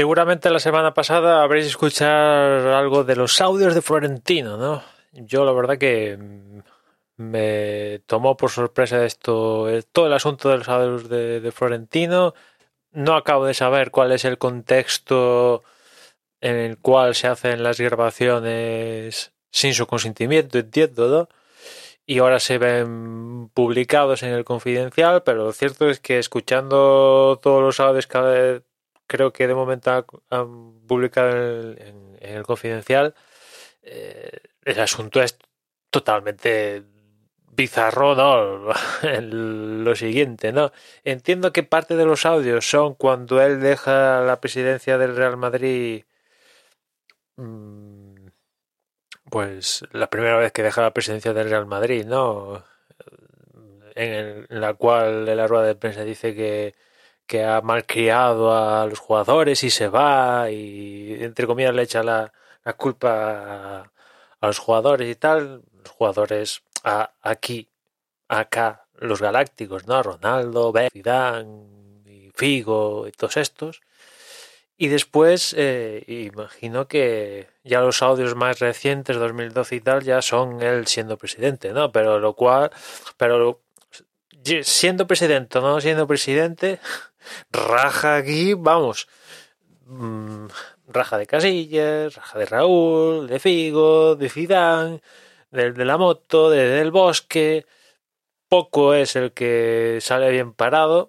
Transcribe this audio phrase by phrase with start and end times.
[0.00, 4.82] Seguramente la semana pasada habréis escuchado algo de los audios de Florentino, ¿no?
[5.12, 6.16] Yo la verdad que
[7.18, 12.32] me tomó por sorpresa esto, todo el asunto de los audios de, Florentino.
[12.92, 15.64] No acabo de saber cuál es el contexto
[16.40, 21.28] en el cual se hacen las grabaciones sin su consentimiento, entiendo, ¿no?
[22.06, 27.62] Y ahora se ven publicados en el confidencial, pero lo cierto es que escuchando todos
[27.62, 28.62] los audios que
[29.12, 29.90] creo que de momento
[30.30, 33.14] han- publicado en el, en- en el confidencial,
[33.82, 34.30] eh,
[34.64, 35.38] el asunto es
[35.90, 36.84] totalmente
[37.52, 38.72] bizarro, ¿no?
[39.84, 40.72] Lo siguiente, ¿no?
[41.04, 46.04] Entiendo que parte de los audios son cuando él deja la presidencia del Real Madrid,
[47.36, 48.30] mm,
[49.30, 52.64] pues la primera vez que deja la presidencia del Real Madrid, ¿no?
[53.94, 56.74] En, el- la cual en la rueda de prensa dice que,
[57.30, 62.32] que ha malcriado a los jugadores y se va y entre comillas le echa la,
[62.76, 63.82] culpa
[64.40, 67.68] a, los jugadores y tal, los jugadores a- aquí,
[68.28, 70.02] acá, los galácticos, ¿no?
[70.02, 73.80] Ronaldo, Beckham, Zidane y Figo y todos estos.
[74.76, 80.62] Y después, eh, imagino que ya los audios más recientes, 2012 y tal, ya son
[80.62, 81.92] él siendo presidente, ¿no?
[81.92, 82.72] Pero lo cual,
[83.16, 83.60] pero
[84.62, 86.80] siendo presidente o no siendo presidente,
[87.50, 89.08] raja aquí, vamos,
[89.86, 90.46] mm,
[90.88, 95.02] raja de Casillas, raja de Raúl, de Figo, de Zidane,
[95.50, 97.66] del de la moto, de del bosque,
[98.48, 101.08] poco es el que sale bien parado,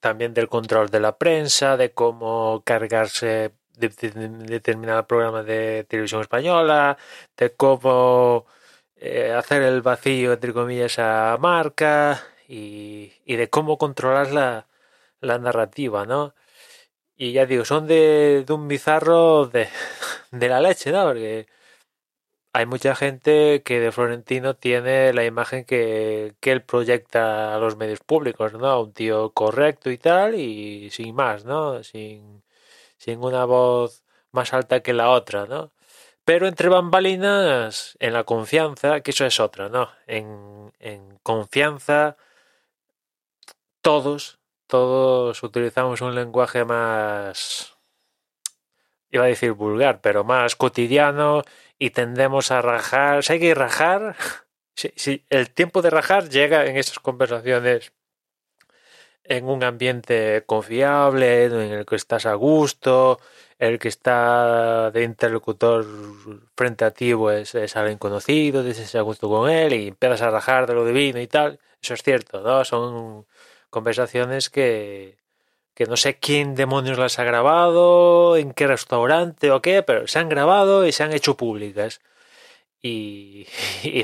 [0.00, 5.84] también del control de la prensa, de cómo cargarse de, de- de determinado programa de
[5.84, 6.96] televisión española,
[7.36, 8.46] de cómo
[9.00, 14.68] eh, hacer el vacío, entre comillas, a marca y, y de cómo controlar la,
[15.20, 16.34] la narrativa, ¿no?
[17.16, 19.68] Y ya digo, son de, de un bizarro de,
[20.32, 21.04] de la leche, ¿no?
[21.06, 21.48] Porque
[22.52, 27.76] hay mucha gente que de Florentino tiene la imagen que, que él proyecta a los
[27.76, 28.80] medios públicos, ¿no?
[28.82, 31.82] Un tío correcto y tal, y sin más, ¿no?
[31.84, 32.42] Sin,
[32.98, 35.72] sin una voz más alta que la otra, ¿no?
[36.24, 39.90] Pero entre bambalinas, en la confianza, que eso es otra, ¿no?
[40.06, 40.70] En,
[41.22, 42.16] confianza,
[43.82, 47.76] todos, todos utilizamos un lenguaje más,
[49.10, 51.42] iba a decir vulgar, pero más cotidiano
[51.78, 53.22] y tendemos a rajar.
[53.24, 54.16] Si hay que rajar,
[54.74, 57.92] si, si el tiempo de rajar llega en esas conversaciones
[59.30, 63.20] en un ambiente confiable, en el que estás a gusto,
[63.60, 65.86] el que está de interlocutor
[66.56, 70.22] frente a ti pues, es alguien conocido, te sientes a gusto con él y empiezas
[70.22, 71.60] a rajar de lo divino y tal.
[71.80, 72.64] Eso es cierto, ¿no?
[72.64, 73.26] Son
[73.70, 75.16] conversaciones que,
[75.74, 80.18] que no sé quién demonios las ha grabado, en qué restaurante o qué, pero se
[80.18, 82.00] han grabado y se han hecho públicas.
[82.82, 83.46] Y,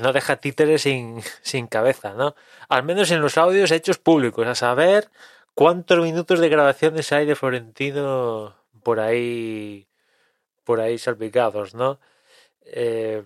[0.02, 2.34] no deja títeres sin, sin cabeza, ¿no?
[2.68, 5.10] Al menos en los audios hechos públicos, a saber
[5.54, 9.88] cuántos minutos de grabaciones hay de Florentino por ahí,
[10.64, 12.00] por ahí salpicados, ¿no?
[12.62, 13.22] Eh,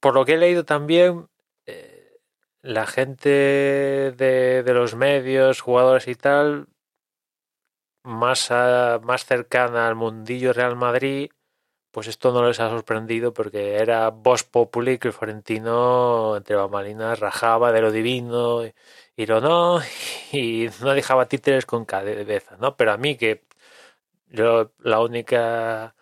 [0.00, 1.28] por lo que he leído también,
[1.66, 2.18] eh,
[2.62, 6.68] la gente de, de los medios, jugadores y tal,
[8.02, 11.30] más, a- más cercana al mundillo Real Madrid,
[11.90, 17.18] pues esto no les ha sorprendido porque era voz populi que el Florentino entre bambalinas
[17.20, 18.64] rajaba de lo divino
[19.16, 19.80] y, lo no
[20.32, 22.76] y no dejaba títeres con cabeza, ¿no?
[22.76, 23.42] Pero a mí que
[24.28, 25.94] yo la única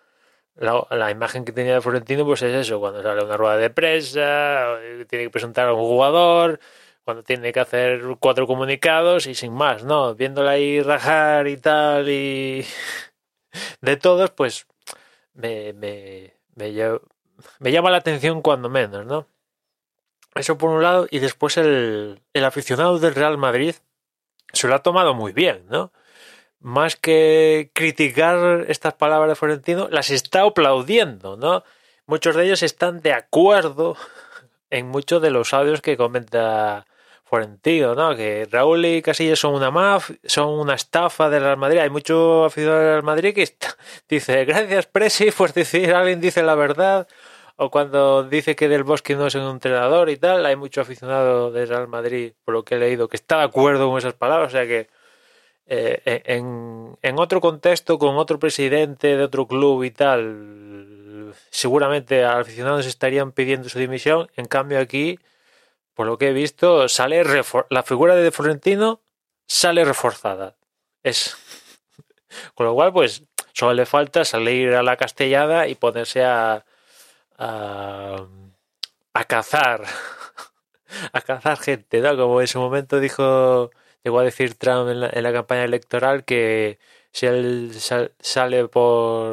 [0.56, 3.70] la, la imagen que tenía de Florentino pues es eso, cuando sale una rueda de
[3.70, 6.61] prensa, tiene que presentar a un jugador,
[7.08, 10.14] cuando tiene que hacer cuatro comunicados y sin más, ¿no?
[10.14, 12.67] Viéndola ahí rajar y tal y
[13.81, 14.67] de todos, pues
[15.38, 16.99] me, me, me,
[17.61, 19.26] me llama la atención cuando menos, ¿no?
[20.35, 23.75] Eso por un lado, y después el, el aficionado del Real Madrid
[24.52, 25.93] se lo ha tomado muy bien, ¿no?
[26.61, 31.64] Más que criticar estas palabras de Florentino, las está aplaudiendo, ¿no?
[32.08, 33.96] muchos de ellos están de acuerdo
[34.70, 36.87] en muchos de los audios que comenta
[37.28, 38.16] Florentino, ¿no?
[38.16, 41.78] Que Raúl y Casillas son una maf, son una estafa del Real Madrid.
[41.80, 43.48] Hay mucho aficionado del Real Madrid que
[44.08, 47.06] dice, gracias Presi por decir, alguien dice la verdad.
[47.60, 51.50] O cuando dice que Del Bosque no es un entrenador y tal, hay mucho aficionado
[51.50, 54.48] del Real Madrid, por lo que he leído, que está de acuerdo con esas palabras.
[54.48, 54.88] O sea que
[55.66, 62.86] eh, en, en otro contexto, con otro presidente de otro club y tal, seguramente aficionados
[62.86, 64.30] estarían pidiendo su dimisión.
[64.36, 65.19] En cambio aquí,
[65.99, 67.25] por lo que he visto, sale
[67.71, 69.03] la figura de Florentino
[69.49, 70.55] sale reforzada.
[71.03, 71.37] Es
[72.55, 76.65] con lo cual, pues solo le falta salir a la castellada y ponerse a
[77.39, 78.27] a,
[79.27, 79.85] cazar
[81.12, 82.17] a cazar gente, ¿no?
[82.17, 83.71] Como en su momento dijo,
[84.05, 86.79] llegó a decir Trump en la, en la campaña electoral que
[87.12, 89.33] si él sal- sale por,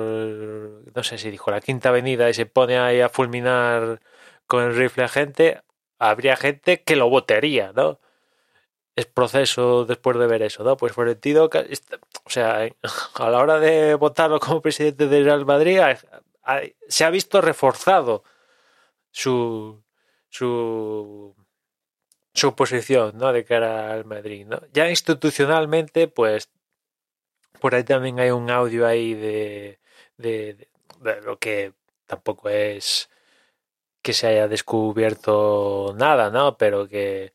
[0.95, 4.01] no sé si dijo la quinta avenida y se pone ahí a fulminar
[4.47, 5.61] con el rifle a gente,
[5.99, 7.99] habría gente que lo votaría, ¿no?
[8.95, 10.77] Es proceso después de ver eso, ¿no?
[10.77, 12.69] Pues Florentino, o sea,
[13.15, 15.79] a la hora de votarlo como presidente del Real Madrid,
[16.87, 18.23] se ha visto reforzado
[19.11, 19.83] su,
[20.29, 21.35] su,
[22.33, 23.33] su posición, ¿no?
[23.33, 24.61] De cara al Madrid, ¿no?
[24.73, 26.49] Ya institucionalmente, pues,
[27.59, 29.79] por ahí también hay un audio ahí de,
[30.17, 30.69] de, de-
[31.01, 31.73] de lo que
[32.07, 33.09] tampoco es
[34.05, 36.57] que se haya descubierto nada, ¿no?
[36.59, 37.33] Pero que,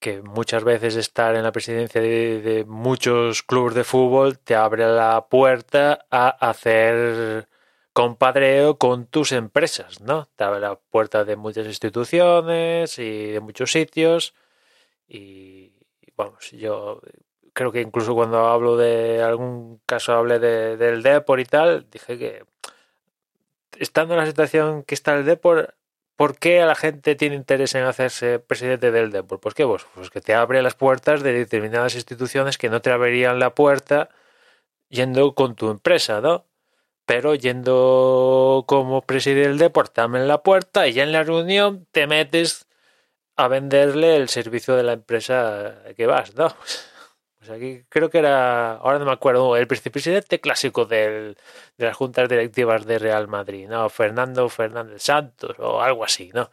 [0.00, 5.28] que muchas veces estar en la presidencia de, muchos clubes de fútbol te abre la
[5.30, 7.48] puerta a hacer
[7.94, 10.28] compadreo con tus empresas, ¿no?
[10.36, 14.34] Te abre la puerta de muchas instituciones y de muchos sitios
[15.08, 17.00] y y vamos, yo
[17.54, 22.18] creo que incluso cuando hablo de algún caso hablé de, del Depor y tal, dije
[22.18, 22.44] que
[23.78, 25.74] estando en la situación que está el Depor,
[26.18, 29.38] ¿por qué la gente tiene interés en hacerse presidente del Depor?
[29.40, 33.38] Pues que vos, pues te abre las puertas de determinadas instituciones que no te abrirían
[33.38, 34.10] la puerta
[34.88, 36.46] yendo con tu empresa, ¿no?
[37.06, 41.86] Pero yendo como presidente del Depor, te abren la puerta y ya en la reunión
[41.92, 42.66] te metes
[43.36, 46.48] a venderle el servicio de la empresa que vas, ¿no?
[47.38, 51.36] Pues aquí creo que era, ahora no me acuerdo, el vicepresidente clásico del,
[51.76, 53.88] de las juntas directivas de Real Madrid, ¿no?
[53.88, 56.50] Fernando Fernández Santos o algo así, ¿no?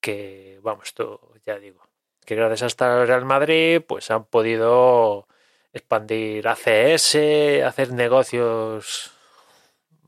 [0.00, 1.88] Que, vamos, esto ya digo,
[2.24, 5.28] que gracias a estar Real Madrid, pues han podido
[5.72, 7.16] expandir ACS,
[7.64, 9.12] hacer negocios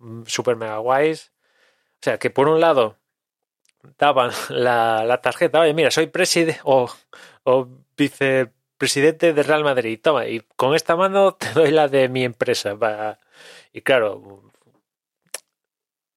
[0.00, 1.32] mm, super mega guays.
[2.00, 2.98] O sea, que por un lado
[3.98, 6.90] daban la, la tarjeta, oye, mira, soy presidente o,
[7.44, 7.68] o
[8.82, 12.74] vicepresidente de Real Madrid, toma, y con esta mano te doy la de mi empresa.
[12.74, 13.18] va.
[13.72, 14.42] Y claro,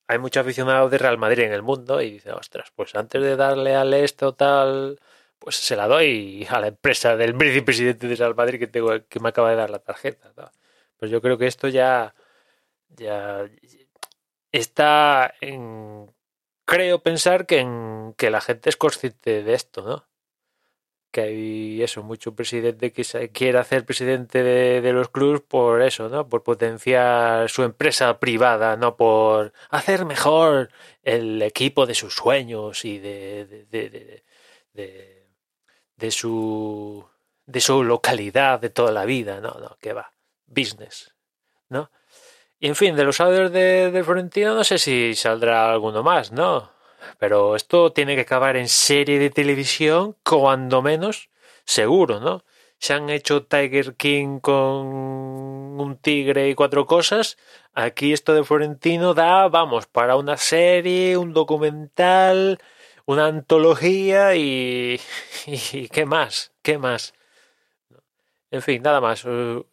[0.08, 3.36] hay muchos aficionados de Real Madrid en el mundo y dicen, ostras, pues antes de
[3.36, 5.00] darle al esto tal,
[5.40, 9.20] pues se la doy a la empresa del vicepresidente de Real Madrid que, tengo, que
[9.20, 10.32] me acaba de dar la tarjeta.
[10.98, 12.16] Pues yo creo que esto ya,
[12.90, 13.48] ya
[14.52, 16.12] está en,
[16.66, 20.15] creo pensar que, en, que la gente es consciente de esto, ¿no?
[21.16, 26.10] Que hay eso, mucho presidente que se quiere hacer presidente de, los clubes por eso,
[26.10, 26.28] ¿no?
[26.28, 30.72] Por potenciar su empresa privada, no por hacer mejor
[31.04, 34.24] el equipo de sus sueños y de, de,
[34.74, 35.26] de,
[35.96, 37.06] de su
[37.46, 40.12] de su localidad de toda la vida, no, no, que va,
[40.48, 41.16] business,
[41.70, 41.92] ¿no?
[42.60, 46.34] Y en fin, de los audios de, de Florentino no sé si saldrá alguno más,
[46.34, 46.75] ¿no?
[47.20, 51.30] Pero esto tiene que acabar en serie de televisión, cuando menos,
[51.66, 52.44] seguro, ¿no?
[52.80, 54.86] Se han hecho Tiger King con
[55.80, 57.38] un tigre y cuatro cosas.
[57.74, 62.60] Aquí esto de Florentino da, vamos, para una serie, un documental,
[63.06, 65.00] una antología y,
[65.48, 66.54] y ¿qué más?
[66.62, 67.14] ¿Qué más?
[68.52, 69.26] En fin, nada más.
[69.26, 69.66] Uh,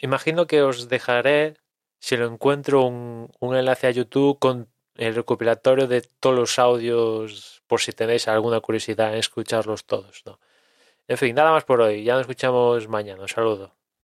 [0.00, 1.54] imagino que os dejaré
[1.98, 4.69] si lo encuentro un, un, enlace a YouTube con
[5.00, 10.22] el recopilatorio de todos los audios por si tenéis alguna curiosidad en escucharlos todos.
[10.26, 10.38] ¿no?
[11.08, 12.04] En fin, nada más por hoy.
[12.04, 13.22] Ya nos escuchamos mañana.
[13.22, 13.79] Un saludo.